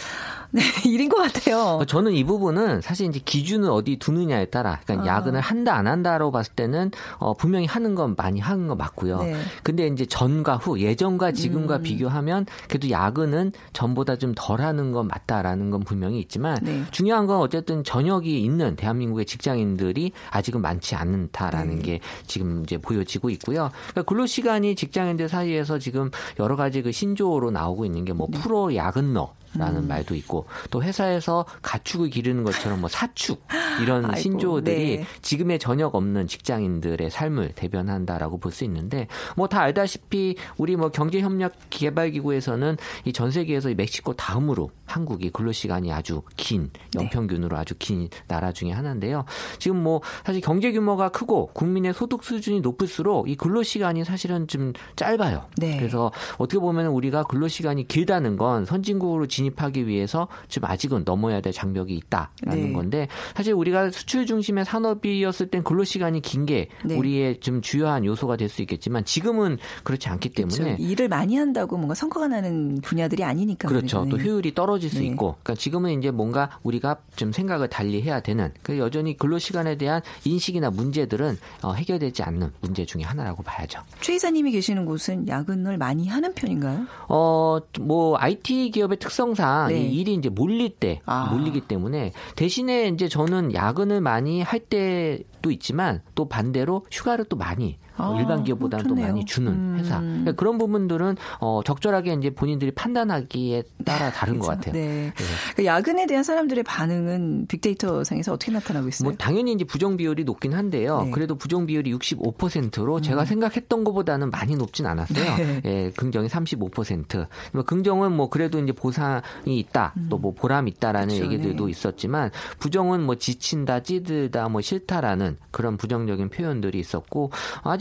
[0.51, 1.83] 네, 일인 것 같아요.
[1.87, 5.17] 저는 이 부분은 사실 이제 기준을 어디 두느냐에 따라, 그러니까 아.
[5.17, 9.23] 야근을 한다, 안 한다로 봤을 때는 어, 분명히 하는 건 많이 하는 건 맞고요.
[9.23, 9.37] 네.
[9.63, 11.83] 근데 이제 전과 후, 예전과 지금과 음.
[11.83, 13.36] 비교하면 그래도 야근은
[13.73, 16.83] 전보다 좀 덜 하는 건 맞다라는 건 분명히 있지만 네.
[16.91, 21.83] 중요한 건 어쨌든 저녁이 있는 대한민국의 직장인들이 아직은 많지 않다라는 네.
[21.83, 23.71] 게 지금 이제 보여지고 있고요.
[23.91, 28.39] 그러니까 근로 시간이 직장인들 사이에서 지금 여러 가지 그 신조어로 나오고 있는 게뭐 네.
[28.39, 29.89] 프로 야근러 라는 음.
[29.89, 33.43] 말도 있고 또 회사에서 가축을 기르는 것처럼 뭐 사축
[33.83, 35.07] 이런 아이고, 신조어들이 네.
[35.23, 42.77] 지금의 저녁 없는 직장인들의 삶을 대변한다라고 볼 수 있는데 뭐 다 알다시피 우리 뭐 경제협력개발기구에서는
[43.05, 47.01] 이 전 세계에서 멕시코 다음으로 한국이 근로시간이 아주 긴 네.
[47.01, 49.25] 연평균으로 아주 긴 나라 중에 하나인데요.
[49.59, 55.47] 지금 뭐 사실 경제 규모가 크고 국민의 소득 수준이 높을수록 이 근로시간이 사실은 좀 짧아요.
[55.57, 55.79] 네.
[55.79, 61.53] 그래서 어떻게 보면 우리가 근로시간이 길다는 건 선진국으로 진 진입하기 위해서 지금 아직은 넘어야 될
[61.53, 62.73] 장벽이 있다라는 네.
[62.73, 66.97] 건데 사실 우리가 수출 중심의 산업이었을 땐 근로 시간이 긴게 네.
[66.97, 70.83] 우리의 좀 주요한 요소가 될 수 있겠지만 지금은 그렇지 않기 때문에 그렇죠.
[70.83, 74.03] 일을 많이 한다고 뭔가 성과가 나는 분야들이 아니니까 그렇죠.
[74.03, 74.17] 우리는.
[74.17, 75.07] 또 효율이 떨어질 수 네.
[75.07, 79.77] 있고 그러니까 지금은 이제 뭔가 우리가 좀 생각을 달리 해야 되는 그 여전히 근로 시간에
[79.77, 83.81] 대한 인식이나 문제들은 어, 해결되지 않는 문제 중에 하나라고 봐야죠.
[84.01, 86.87] 최 이사님이 계시는 곳은 야근을 많이 하는 편인가요?
[87.09, 89.81] 어, 뭐 IT 기업의 특성 항상 네.
[89.81, 91.29] 이 일이 이제 몰릴 때 아.
[91.33, 98.15] 몰리기 때문에 대신에 이제 저는 야근을 많이 할때또 있지만 또 반대로 휴가를 또 많이 아,
[98.19, 99.77] 일반 기업보다는 또 많이 주는 음.
[99.79, 100.01] 회사.
[100.01, 104.49] 그러니까 그런 부분들은 어, 적절하게 이제 본인들이 판단하기에 따라 다른 그렇죠.
[104.51, 104.73] 것 같아요.
[104.75, 105.13] 네.
[105.15, 105.25] 네.
[105.55, 109.09] 그 야근에 대한 사람들의 반응은 빅데이터 상에서 어떻게 나타나고 있어요?
[109.09, 111.03] 뭐 당연히 이제 부정 비율이 높긴 한데요.
[111.03, 111.11] 네.
[111.11, 113.03] 그래도 부정 비율이 65%로 음.
[113.03, 115.37] 제가 생각했던 것보다는 많이 높진 않았어요.
[115.37, 115.61] 네.
[115.65, 117.27] 예, 긍정이 35%.
[117.53, 120.07] 뭐 긍정은 뭐 그래도 이제 보상이 있다, 음.
[120.09, 121.25] 또뭐 보람 있다라는 그렇죠.
[121.25, 121.71] 얘기들도 네.
[121.71, 127.31] 있었지만 부정은 뭐 지친다, 찌들다, 뭐 싫다라는 그런 부정적인 표현들이 있었고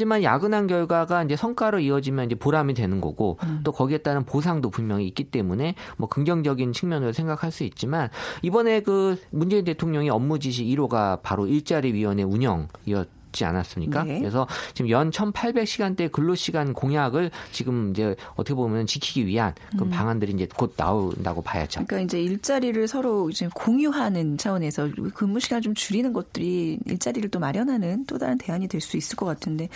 [0.05, 3.61] 하지만 야근한 결과가 이제 성과로 이어지면 이제 보람이 되는 거고 음.
[3.63, 8.09] 또 거기에 따른 보상도 분명히 있기 때문에 뭐 긍정적인 측면으로 생각할 수 있지만
[8.43, 14.03] 이번에 그 문재인 대통령이 업무 지시 1호가 바로 일자리 위원회 운영이었 있지 않았습니까?
[14.03, 14.19] 네.
[14.19, 19.89] 그래서 지금 연 1,800시간대 근로 시간 공약을 지금 이제 어떻게 보면 지키기 위한 그 음.
[19.89, 21.85] 방안들이 이제 곧 나온다고 봐야죠.
[21.85, 28.05] 그러니까 이제 일자리를 서로 이제 공유하는 차원에서 근무 시간을 좀 줄이는 것들이 일자리를 또 마련하는
[28.05, 29.67] 또 다른 대안이 될 수 있을 것 같은데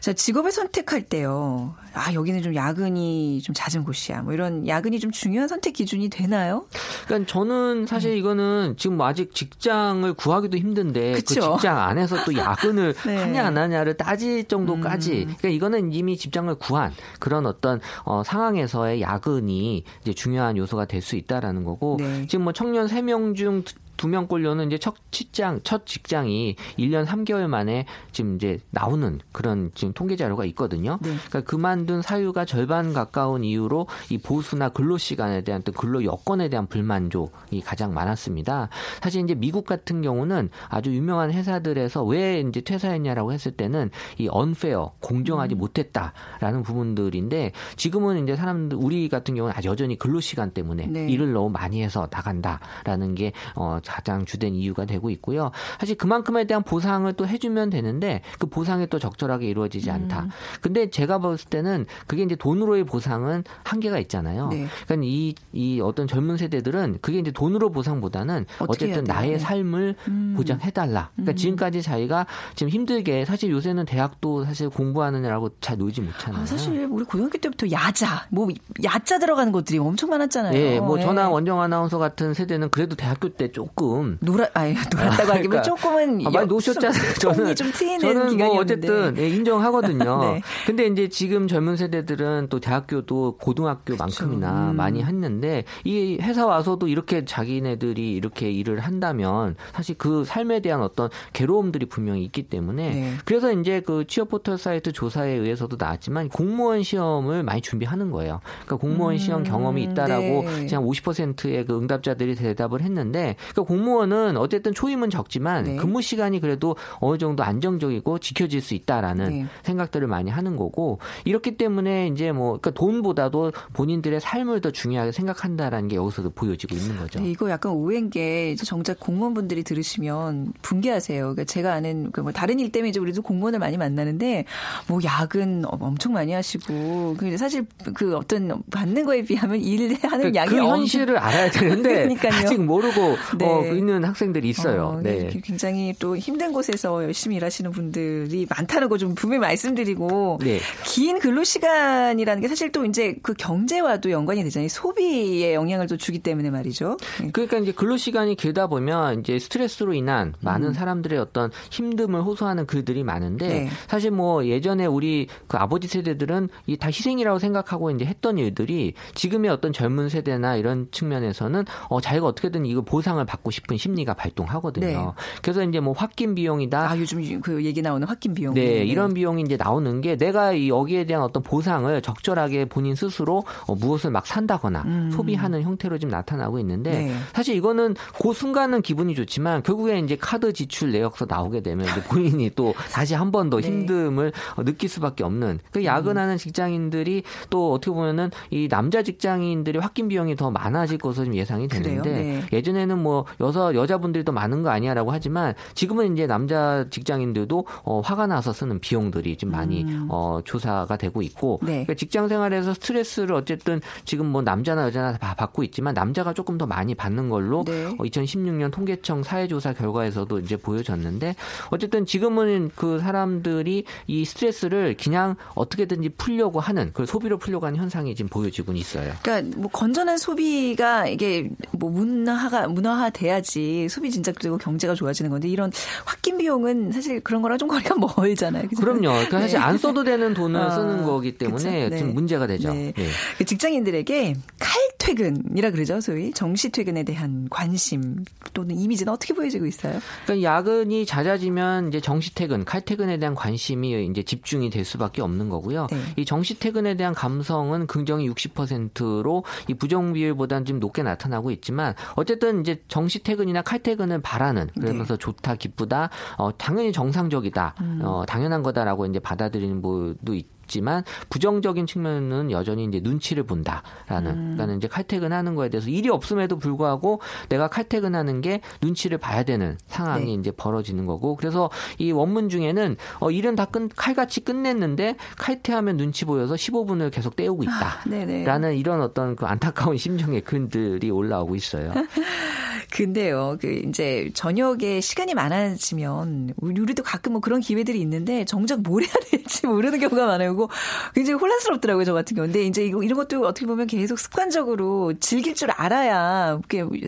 [0.00, 1.74] 자 직업을 선택할 때요.
[1.94, 4.20] 아 여기는 좀 야근이 좀 잦은 곳이야.
[4.22, 6.66] 뭐 이런 야근이 좀 중요한 선택 기준이 되나요?
[7.06, 8.16] 그러니까 저는 사실 음.
[8.18, 11.34] 이거는 지금 뭐 아직 직장을 구하기도 힘든데 그쵸?
[11.34, 13.16] 그 직장 안에서 또 야근을 네.
[13.16, 15.12] 하냐 안 하냐를 따질 정도까지.
[15.12, 15.24] 음.
[15.24, 21.16] 그러니까 이거는 이미 집장을 구한 그런 어떤 어, 상황에서의 야근이 이제 중요한 요소가 될 수
[21.16, 22.26] 있다라는 거고 네.
[22.28, 23.64] 지금 뭐 청년 3명 중
[24.02, 29.92] 두명 꼴려는 이제 첫 직장, 첫 직장이 1년 3개월 만에 지금 이제 나오는 그런 지금
[29.94, 30.98] 통계 자료가 있거든요.
[31.02, 31.10] 네.
[31.28, 36.66] 그러니까 그만둔 사유가 절반 가까운 이유로 이 보수나 근로 시간에 대한 또 근로 여건에 대한
[36.66, 38.70] 불만족이 가장 많았습니다.
[39.00, 44.94] 사실 이제 미국 같은 경우는 아주 유명한 회사들에서 왜 이제 퇴사했냐라고 했을 때는 이 언페어
[44.98, 45.58] 공정하지 음.
[45.58, 51.06] 못했다라는 부분들인데 지금은 이제 사람들 우리 같은 경우는 여전히 근로 시간 때문에 네.
[51.08, 55.50] 일을 너무 많이 해서 나간다라는 게 어, 가장 주된 이유가 되고 있고요.
[55.78, 59.94] 사실 그만큼에 대한 보상을 또 해주면 되는데 그 보상이 또 적절하게 이루어지지 음.
[59.94, 60.20] 않다.
[60.22, 60.30] 음.
[60.62, 64.48] 근데 제가 봤을 때는 그게 이제 돈으로의 보상은 한계가 있잖아요.
[64.48, 64.66] 네.
[64.86, 70.34] 그러니까 이, 이 어떤 젊은 세대들은 그게 이제 돈으로 보상보다는 어쨌든 나의 삶을 음.
[70.38, 71.10] 보장해달라.
[71.14, 71.36] 그러니까 음.
[71.36, 76.42] 지금까지 자기가 지금 힘들게 사실 요새는 대학도 사실 공부하느냐라고 잘 놀지 못하잖아요.
[76.42, 78.48] 아, 사실 우리 고등학교 때부터 야자, 뭐
[78.82, 80.52] 야자 들어가는 것들이 엄청 많았잖아요.
[80.52, 81.02] 네, 뭐 네.
[81.02, 85.62] 저나 원정 아나운서 같은 세대는 그래도 대학교 때 조금 조금 놀아 아니 놀았다고 하기면 그러니까,
[85.62, 87.14] 조금은 아, 많이 노셨잖아요.
[87.20, 90.20] 저는 좀 트이는 저는 뭐 어쨌든 예, 인정하거든요.
[90.22, 90.42] 네.
[90.66, 94.76] 근데 이제 지금 젊은 세대들은 또 대학교도 고등학교만큼이나 음.
[94.76, 101.10] 많이 했는데 이 회사 와서도 이렇게 자기네들이 이렇게 일을 한다면 사실 그 삶에 대한 어떤
[101.32, 103.12] 괴로움들이 분명히 있기 때문에 네.
[103.24, 108.40] 그래서 이제 그 취업 포털 사이트 조사에 의해서도 나왔지만 공무원 시험을 많이 준비하는 거예요.
[108.64, 109.18] 그러니까 공무원 음.
[109.18, 110.66] 시험 경험이 있다라고 네.
[110.66, 115.76] 그냥 50%의 그 응답자들이 대답을 했는데 그러니까 공무원은 어쨌든 초임은 적지만 네.
[115.76, 119.46] 근무 시간이 그래도 어느 정도 안정적이고 지켜질 수 있다라는 네.
[119.62, 125.88] 생각들을 많이 하는 거고 이렇기 때문에 이제 뭐 그러니까 돈보다도 본인들의 삶을 더 중요하게 생각한다라는
[125.88, 127.20] 게 여기서도 보여지고 있는 거죠.
[127.20, 131.20] 네, 이거 약간 오해인 게 이제 정작 공무원분들이 들으시면 붕괴하세요.
[131.20, 134.44] 그러니까 제가 아는 그뭐 다른 일 때문에 이제 우리도 공무원을 많이 만나는데
[134.86, 140.50] 뭐 야근 엄청 많이 하시고 근데 사실 그 어떤 받는 거에 비하면 일하는 그러니까 양이
[140.50, 143.44] 그 현실을 알아야 되는데 아직 모르고 네.
[143.52, 144.96] 어, 그 있는 학생들이 있어요.
[144.98, 145.30] 어, 네.
[145.44, 150.60] 굉장히 또 힘든 곳에서 열심히 일하시는 분들이 많다는 거 좀 분명히 말씀드리고 네.
[150.84, 154.68] 긴 근로 시간이라는 게 사실 또 이제 그 경제와도 연관이 되잖아요.
[154.68, 156.98] 소비에 영향을 또 주기 때문에 말이죠.
[157.20, 157.30] 네.
[157.32, 160.72] 그러니까 이제 근로 시간이 길다 보면 이제 스트레스로 인한 많은 음.
[160.72, 163.68] 사람들의 어떤 힘듦을 호소하는 글들이 많은데 네.
[163.88, 169.50] 사실 뭐 예전에 우리 그 아버지 세대들은 이 다 희생이라고 생각하고 이제 했던 일들이 지금의
[169.50, 174.86] 어떤 젊은 세대나 이런 측면에서는 어 자기가 어떻게든 이거 보상을 받고 싶은 심리가 발동하거든요.
[174.86, 175.06] 네.
[175.42, 176.90] 그래서 이제 뭐 홧김 비용이다.
[176.90, 178.54] 아, 요즘 그 얘기 나오는 홧김 비용.
[178.54, 183.44] 네, 네, 이런 비용이 이제 나오는 게 내가 여기에 대한 어떤 보상을 적절하게 본인 스스로
[183.66, 185.10] 어, 무엇을 막 산다거나 음.
[185.12, 187.14] 소비하는 형태로 지금 나타나고 있는데 네.
[187.32, 192.50] 사실 이거는 그 순간은 기분이 좋지만 결국에 이제 카드 지출 내역서 나오게 되면 이제 본인이
[192.54, 193.68] 또 다시 한 번더 네.
[193.68, 195.84] 힘듦을 어, 느낄 수밖에 없는 그 음.
[195.84, 201.68] 야근하는 직장인들이 또 어떻게 보면은 이 남자 직장인들이 홧김 비용이 더 많아질 것으로 좀 예상이
[201.68, 202.42] 되는데 네.
[202.52, 208.26] 예전에는 뭐 여서 여자분들이 더 많은 거 아니야라고 하지만 지금은 이제 남자 직장인들도 어, 화가
[208.26, 210.06] 나서 쓰는 비용들이 좀 많이 음.
[210.10, 211.84] 어, 조사가 되고 있고 네.
[211.84, 216.66] 그러니까 직장 생활에서 스트레스를 어쨌든 지금 뭐 남자나 여자나 다 받고 있지만 남자가 조금 더
[216.66, 217.86] 많이 받는 걸로 네.
[217.86, 221.34] 어, 2016년 통계청 사회조사 결과에서도 이제 보여졌는데
[221.70, 228.14] 어쨌든 지금은 그 사람들이 이 스트레스를 그냥 어떻게든지 풀려고 하는 그 소비로 풀려고 하는 현상이
[228.14, 229.12] 지금 보여지고 있어요.
[229.22, 235.48] 그러니까 뭐 건전한 소비가 이게 뭐 문화가 문화화 돼야지 소비 진작 되고 경제가 좋아지는 건데
[235.48, 235.70] 이런
[236.06, 238.68] 홧김 비용은 사실 그런 거랑 좀 거리가 멀잖아요.
[238.68, 238.80] 그죠?
[238.80, 239.00] 그럼요.
[239.12, 239.42] 그러니까 네.
[239.42, 241.98] 사실 안 써도 되는 돈을 아, 쓰는 거기 때문에 네.
[241.98, 242.72] 좀 문제가 되죠.
[242.72, 242.92] 네.
[242.96, 243.08] 네.
[243.38, 246.00] 그 직장인들에게 칼퇴근이라 그러죠.
[246.00, 250.00] 소위 정시 퇴근에 대한 관심 또는 이미지는 어떻게 보여지고 있어요?
[250.24, 255.86] 그러니까 야근이 잦아지면 이제 정시 퇴근, 칼퇴근에 대한 관심이 이제 집중이 될 수밖에 없는 거고요.
[255.90, 255.98] 네.
[256.16, 262.60] 이 정시 퇴근에 대한 감성은 긍정이 60%로 이 부정 비율보다는 좀 높게 나타나고 있지만 어쨌든
[262.60, 265.18] 이제 정시 퇴근이나 칼퇴근을 바라는 그러면서 네.
[265.18, 268.00] 좋다, 기쁘다, 어, 당연히 정상적이다, 음.
[268.02, 270.52] 어, 당연한 거다라고 이제 받아들이는 분도 있.
[270.72, 274.54] 있지만 부정적인 측면은 여전히 이제 눈치를 본다라는 음.
[274.56, 277.20] 그러니까 이제 칼퇴근하는 거에 대해서 일이 없음에도 불구하고
[277.50, 280.32] 내가 칼퇴근하는 게 눈치를 봐야 되는 상황이 네.
[280.32, 286.24] 이제 벌어지는 거고 그래서 이 원문 중에는 어 일은 다 끝, 칼같이 끝냈는데 칼퇴하면 눈치
[286.24, 291.92] 보여서 15분을 계속 때우고 있다라는 아, 이런 어떤 그 안타까운 심정의 글들이 올라오고 있어요.
[292.94, 299.12] 근데요, 그 이제 저녁에 시간이 많아지면 우리도 가끔 뭐 그런 기회들이 있는데 정작 뭘 해야
[299.30, 300.54] 될지 모르는 경우가 많아요.
[300.54, 300.68] 그거
[301.14, 305.70] 굉장히 혼란스럽더라고요, 저 같은 경우인데 이제 이거 이런 것도 어떻게 보면 계속 습관적으로 즐길 줄
[305.70, 306.60] 알아야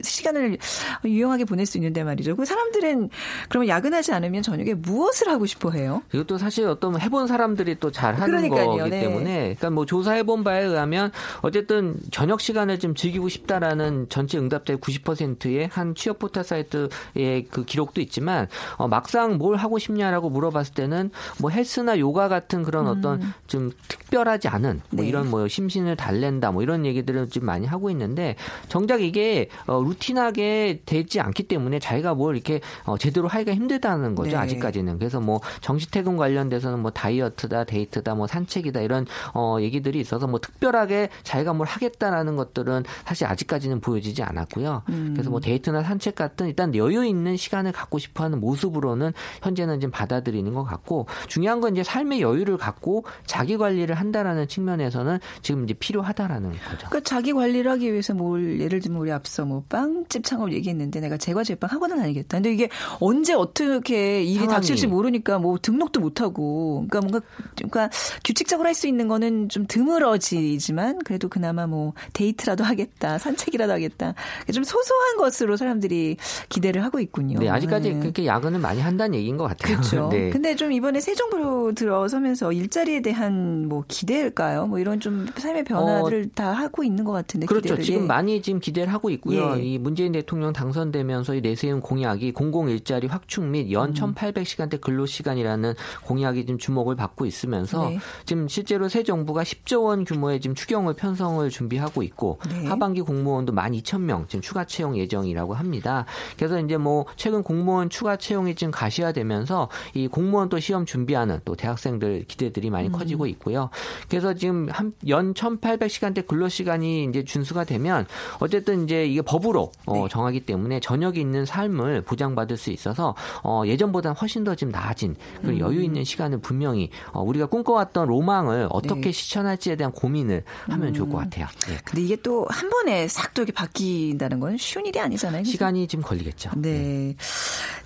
[0.03, 0.57] 시간을
[1.05, 2.35] 유용하게 보낼 수 있는데 말이죠.
[2.35, 3.11] 그 사람들은
[3.51, 6.03] 그러면 야근하지 않으면 저녁에 무엇을 하고 싶어 해요?
[6.15, 9.01] 이것도 사실 어떤 해본 사람들이 또 잘 하는 그러니까요, 거기 네.
[9.03, 15.74] 때문에 그러니까 뭐 조사해본 바에 의하면 어쨌든 저녁 시간을 좀 즐기고 싶다라는 전체 응답자의 90%의
[15.79, 21.11] 한 취업 포털 사이트의 그 기록도 있지만 어, 막상 뭘 하고 싶냐라고 물어봤을 때는
[21.41, 23.33] 뭐 헬스나 요가 같은 그런 어떤 음.
[23.47, 25.09] 좀 특별하지 않은 뭐 네.
[25.09, 28.37] 이런 뭐 심신을 달랜다 뭐 이런 얘기들을 좀 많이 하고 있는데
[28.69, 34.33] 정작 이게 어, 루틴하게 되지 않기 때문에 자기가 뭘 이렇게 어, 제대로 하기가 힘들다는 거죠
[34.33, 34.37] 네.
[34.37, 40.41] 아직까지는 그래서 뭐 정시퇴근 관련돼서는 뭐 다이어트다 데이트다 뭐 산책이다 이런 어, 얘기들이 있어서 뭐
[40.41, 45.11] 특별하게 자기가 뭘 하겠다라는 것들은 사실 아직까지는 보여지지 않았고요 음.
[45.15, 49.91] 그래서 뭐 데이트 데이트나 산책 같은 일단 여유 있는 시간을 갖고 싶어하는 모습으로는 현재는 좀
[49.91, 55.75] 받아들이는 것 같고 중요한 건 이제 삶의 여유를 갖고 자기 관리를 한다라는 측면에서는 지금 이제
[55.75, 56.61] 필요하다라는 거죠.
[56.77, 61.17] 그러니까 자기 관리를 하기 위해서 뭘 예를 들면 우리 앞서 뭐 빵집 창업 얘기했는데 내가
[61.17, 62.37] 제과 제빵 학원은 다니겠다.
[62.39, 62.69] 근데 이게
[63.01, 64.55] 언제 어떻게 일이 상황이.
[64.55, 67.21] 닥칠지 모르니까 뭐 등록도 못 하고 그러니까 뭔가
[67.57, 67.91] 그러니까
[68.23, 74.15] 규칙적으로 할 수 있는 거는 좀 드물어지지만 그래도 그나마 뭐 데이트라도 하겠다, 산책이라도 하겠다.
[74.53, 76.17] 좀 소소한 것으로 정도로 사람들이
[76.49, 77.39] 기대를 하고 있군요.
[77.39, 78.01] 네, 아직까지 네.
[78.01, 79.77] 그렇게 야근을 많이 한다는 얘기인 것 같아요.
[79.77, 80.09] 그렇죠.
[80.13, 80.31] 네.
[80.31, 84.67] 근데 좀 이번에 새 정부로 들어서면서 일자리에 대한 뭐 기대일까요?
[84.67, 87.47] 뭐 이런 좀 삶의 변화를 어, 다 하고 있는 것 같은데.
[87.47, 87.63] 그렇죠.
[87.63, 87.85] 기대를.
[87.85, 89.57] 지금 많이 지금 기대를 하고 있고요.
[89.57, 89.63] 예.
[89.63, 93.95] 이 문재인 대통령 당선되면서 이 내세운 공약이 공공 일자리 확충 및연 음.
[93.95, 97.99] 1,800시간대 근로 시간이라는 공약이 지금 주목을 받고 있으면서 네.
[98.25, 102.67] 지금 실제로 새 정부가 10조 원 규모의 지금 추경을 편성을 준비하고 있고 네.
[102.67, 106.07] 하반기 공무원도 12,000명 지금 추가 채용 예정이라고 있다고 합니다.
[106.37, 111.55] 그래서 이제 뭐 최근 공무원 추가 채용이 지금 가시화되면서 이 공무원 또 시험 준비하는 또
[111.55, 112.93] 대학생들 기대들이 많이 음.
[112.93, 113.71] 커지고 있고요.
[114.09, 118.07] 그래서 지금 한 연 1,800시간대 근로 시간이 이제 준수가 되면
[118.39, 120.09] 어쨌든 이제 이게 법으로 어, 네.
[120.09, 125.51] 정하기 때문에 저녁이 있는 삶을 보장받을 수 있어서 어, 예전보다 훨씬 더 지금 나아진 그
[125.51, 125.59] 음.
[125.59, 129.13] 여유 있는 시간을 분명히 어, 우리가 꿈꿔왔던 로망을 어떻게 네.
[129.13, 130.95] 실천할지에 대한 고민을 하면 음.
[130.95, 131.47] 좋을 것 같아요.
[131.67, 131.77] 네.
[131.85, 135.24] 근데 이게 또 한 번에 싹 또 이렇게 바뀐다는 건 쉬운 일이 아니잖아요.
[135.25, 135.45] 거잖아요.
[135.45, 136.51] 시간이 좀 걸리겠죠.
[136.57, 136.73] 네.
[136.73, 137.17] 네.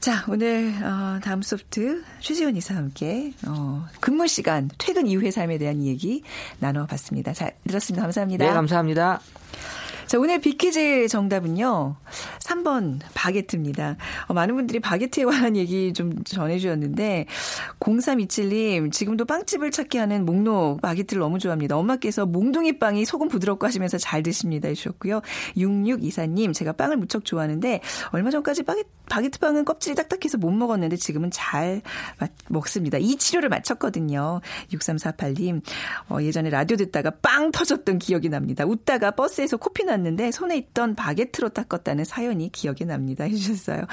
[0.01, 5.85] 자, 오늘 어, 다음 소프트 최지원 이사와 함께 어, 근무 시간, 퇴근 이후의 삶에 대한
[5.85, 6.22] 얘기
[6.59, 7.33] 나눠봤습니다.
[7.33, 8.03] 잘 들었습니다.
[8.03, 8.46] 감사합니다.
[8.46, 9.20] 네, 감사합니다.
[10.08, 11.94] 자, 오늘 비퀴즈 정답은요.
[12.40, 13.98] 3번 바게트입니다.
[14.28, 17.26] 어, 많은 분들이 바게트에 관한 얘기 좀 전해주셨는데
[17.78, 21.76] 0327님 지금도 빵집을 찾게 하는 목록 바게트를 너무 좋아합니다.
[21.76, 25.20] 엄마께서 몽둥이 빵이 속은 부드럽고 하시면서 잘 드십니다 해주셨고요.
[25.58, 31.30] 6624님 제가 빵을 무척 좋아하는데 얼마 전까지 바게트, 바게트 빵은 껍질이 딱딱해서 못 먹었는데 지금은
[31.30, 31.82] 잘
[32.48, 32.96] 먹습니다.
[32.96, 34.40] 이 치료를 마쳤거든요.
[34.72, 35.60] 6348님
[36.08, 38.64] 어, 예전에 라디오 듣다가 빵 터졌던 기억이 납니다.
[38.64, 43.24] 웃다가 버스에서 코피 나 났는데 손에 있던 바게트로 닦았다는 사연이 기억이 납니다.
[43.24, 43.84] 해주셨어요.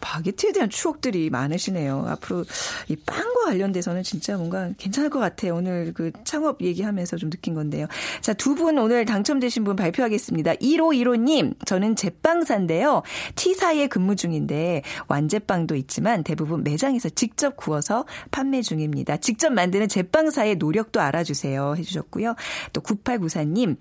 [0.00, 2.06] 바게트에 대한 추억들이 많으시네요.
[2.08, 2.44] 앞으로
[2.88, 5.56] 이 빵과 관련돼서는 진짜 뭔가 괜찮을 것 같아요.
[5.56, 7.86] 오늘 그 창업 얘기하면서 좀 느낀 건데요.
[8.20, 10.54] 자, 두 분 오늘 당첨되신 분 발표하겠습니다.
[10.54, 13.02] 1515님, 저는 제빵사인데요.
[13.34, 19.18] T사에 근무 중인데 완제빵도 있지만 대부분 매장에서 직접 구워서 판매 중입니다.
[19.18, 21.74] 직접 만드는 제빵사의 노력도 알아주세요.
[21.76, 22.34] 해주셨고요.
[22.72, 23.76] 또 9894님,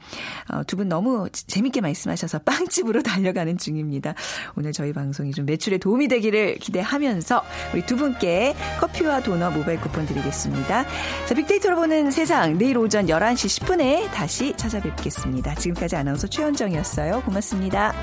[0.51, 4.13] 어, 두분 너무 재밌 재밌게 말씀하셔서 빵집으로 달려가는 중입니다.
[4.55, 10.05] 오늘 저희 방송이 좀 매출에 도움이 되기를 기대하면서 우리 두 분께 커피와 도넛 모바일 쿠폰
[10.05, 10.85] 드리겠습니다.
[11.25, 15.55] 자, 빅데이터로 보는 세상 내일 오전 11시 10분에 다시 찾아뵙겠습니다.
[15.55, 17.21] 지금까지 아나운서 최현정이었어요.
[17.21, 17.93] 고맙습니다.